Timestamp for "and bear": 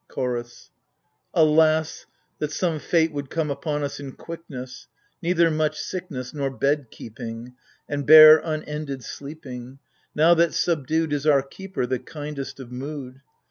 7.87-8.39